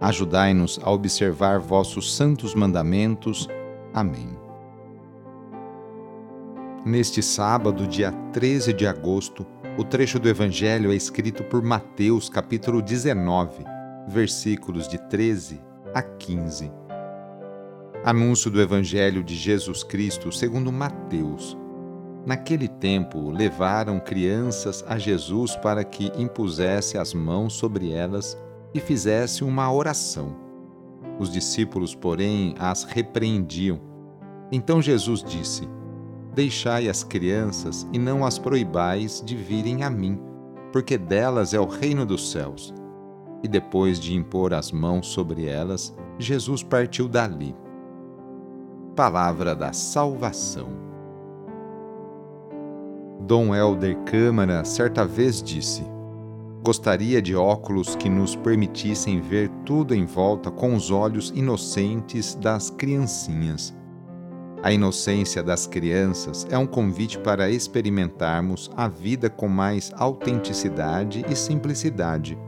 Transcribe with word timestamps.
Ajudai-nos 0.00 0.80
a 0.82 0.90
observar 0.90 1.58
vossos 1.60 2.14
santos 2.14 2.54
mandamentos. 2.54 3.48
Amém. 3.92 4.36
Neste 6.84 7.22
sábado, 7.22 7.86
dia 7.86 8.12
13 8.32 8.72
de 8.72 8.86
agosto, 8.86 9.46
o 9.78 9.84
trecho 9.84 10.18
do 10.18 10.28
Evangelho 10.28 10.92
é 10.92 10.94
escrito 10.94 11.42
por 11.44 11.62
Mateus, 11.62 12.28
capítulo 12.28 12.82
19, 12.82 13.64
versículos 14.06 14.86
de 14.86 14.98
13 15.08 15.60
a 15.94 16.02
15. 16.02 16.70
Anúncio 18.04 18.50
do 18.50 18.60
Evangelho 18.60 19.24
de 19.24 19.34
Jesus 19.34 19.82
Cristo 19.82 20.30
segundo 20.30 20.70
Mateus. 20.70 21.56
Naquele 22.26 22.68
tempo, 22.68 23.30
levaram 23.30 23.98
crianças 23.98 24.84
a 24.86 24.98
Jesus 24.98 25.56
para 25.56 25.84
que 25.84 26.12
impusesse 26.16 26.98
as 26.98 27.14
mãos 27.14 27.54
sobre 27.54 27.92
elas 27.92 28.36
e 28.74 28.80
fizesse 28.80 29.44
uma 29.44 29.72
oração. 29.72 30.34
Os 31.18 31.32
discípulos, 31.32 31.94
porém, 31.94 32.54
as 32.58 32.82
repreendiam. 32.82 33.80
Então 34.50 34.82
Jesus 34.82 35.22
disse: 35.22 35.68
Deixai 36.34 36.88
as 36.88 37.04
crianças 37.04 37.86
e 37.92 37.98
não 37.98 38.24
as 38.26 38.38
proibais 38.38 39.22
de 39.24 39.36
virem 39.36 39.84
a 39.84 39.90
mim, 39.90 40.20
porque 40.72 40.98
delas 40.98 41.54
é 41.54 41.60
o 41.60 41.66
reino 41.66 42.04
dos 42.04 42.32
céus. 42.32 42.74
E 43.42 43.48
depois 43.48 44.00
de 44.00 44.14
impor 44.14 44.52
as 44.52 44.72
mãos 44.72 45.06
sobre 45.06 45.46
elas, 45.46 45.94
Jesus 46.18 46.62
partiu 46.62 47.08
dali. 47.08 47.54
Palavra 48.96 49.54
da 49.54 49.72
Salvação. 49.72 50.68
Dom 53.20 53.54
Helder 53.54 53.96
Câmara 54.04 54.64
certa 54.64 55.04
vez 55.04 55.42
disse: 55.42 55.93
Gostaria 56.64 57.20
de 57.20 57.36
óculos 57.36 57.94
que 57.94 58.08
nos 58.08 58.34
permitissem 58.34 59.20
ver 59.20 59.50
tudo 59.66 59.94
em 59.94 60.06
volta 60.06 60.50
com 60.50 60.74
os 60.74 60.90
olhos 60.90 61.30
inocentes 61.36 62.34
das 62.36 62.70
criancinhas. 62.70 63.76
A 64.62 64.72
inocência 64.72 65.42
das 65.42 65.66
crianças 65.66 66.46
é 66.48 66.56
um 66.56 66.66
convite 66.66 67.18
para 67.18 67.50
experimentarmos 67.50 68.70
a 68.74 68.88
vida 68.88 69.28
com 69.28 69.46
mais 69.46 69.92
autenticidade 69.94 71.22
e 71.28 71.36
simplicidade. 71.36 72.38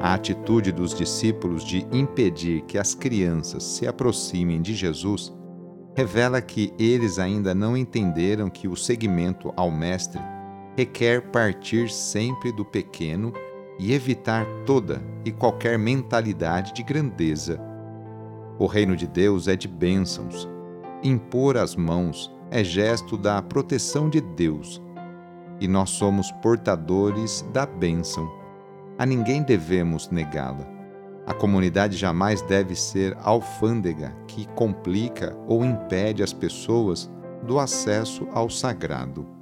A 0.00 0.14
atitude 0.14 0.72
dos 0.72 0.92
discípulos 0.92 1.64
de 1.64 1.86
impedir 1.92 2.62
que 2.62 2.76
as 2.76 2.92
crianças 2.92 3.62
se 3.62 3.86
aproximem 3.86 4.60
de 4.60 4.74
Jesus 4.74 5.32
revela 5.94 6.42
que 6.42 6.72
eles 6.76 7.20
ainda 7.20 7.54
não 7.54 7.76
entenderam 7.76 8.50
que 8.50 8.66
o 8.66 8.74
seguimento 8.74 9.52
ao 9.54 9.70
Mestre 9.70 10.20
requer 10.76 11.22
partir 11.30 11.90
sempre 11.90 12.50
do 12.52 12.64
pequeno 12.64 13.32
e 13.78 13.92
evitar 13.92 14.46
toda 14.64 15.02
e 15.24 15.32
qualquer 15.32 15.78
mentalidade 15.78 16.72
de 16.72 16.82
grandeza. 16.82 17.60
O 18.58 18.66
reino 18.66 18.96
de 18.96 19.06
Deus 19.06 19.48
é 19.48 19.56
de 19.56 19.68
bênçãos. 19.68 20.48
Impor 21.02 21.56
as 21.56 21.74
mãos 21.74 22.32
é 22.50 22.62
gesto 22.62 23.16
da 23.16 23.40
proteção 23.42 24.08
de 24.08 24.20
Deus. 24.20 24.80
E 25.60 25.66
nós 25.66 25.90
somos 25.90 26.30
portadores 26.30 27.44
da 27.52 27.66
bênção. 27.66 28.30
A 28.98 29.06
ninguém 29.06 29.42
devemos 29.42 30.10
negá-la. 30.10 30.70
A 31.26 31.32
comunidade 31.32 31.96
jamais 31.96 32.42
deve 32.42 32.74
ser 32.74 33.16
alfândega 33.22 34.14
que 34.26 34.46
complica 34.54 35.36
ou 35.46 35.64
impede 35.64 36.22
as 36.22 36.32
pessoas 36.32 37.10
do 37.44 37.58
acesso 37.58 38.26
ao 38.32 38.50
sagrado. 38.50 39.41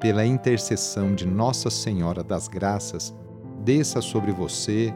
pela 0.00 0.24
intercessão 0.24 1.14
de 1.14 1.26
Nossa 1.26 1.70
Senhora 1.70 2.22
das 2.22 2.48
Graças, 2.48 3.14
desça 3.64 4.00
sobre 4.00 4.32
você, 4.32 4.94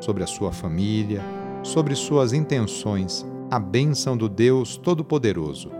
sobre 0.00 0.22
a 0.22 0.26
sua 0.26 0.52
família, 0.52 1.22
sobre 1.62 1.94
suas 1.94 2.32
intenções, 2.32 3.26
a 3.50 3.58
bênção 3.58 4.16
do 4.16 4.28
Deus 4.28 4.76
Todo-Poderoso. 4.76 5.70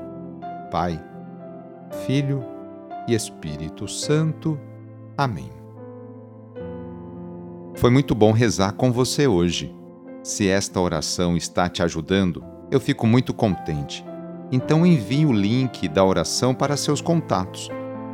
Pai, 0.70 1.02
Filho 2.06 2.44
e 3.06 3.14
Espírito 3.14 3.87
Santo. 3.87 4.58
Amém. 5.16 5.50
Foi 7.75 7.90
muito 7.90 8.14
bom 8.14 8.32
rezar 8.32 8.72
com 8.72 8.90
você 8.90 9.26
hoje. 9.26 9.75
Se 10.22 10.49
esta 10.49 10.81
oração 10.81 11.37
está 11.37 11.69
te 11.69 11.82
ajudando, 11.82 12.44
eu 12.70 12.81
fico 12.81 13.06
muito 13.06 13.32
contente. 13.32 14.04
Então 14.50 14.84
envie 14.84 15.25
o 15.25 15.32
link 15.32 15.87
da 15.88 16.04
oração 16.04 16.54
para 16.54 16.76
seus 16.76 17.00
contatos, 17.00 17.70